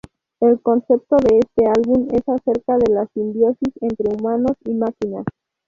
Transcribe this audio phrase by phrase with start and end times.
[0.39, 5.25] El concepto de este álbum es acerca de la simbiosis entre humanos y máquinas.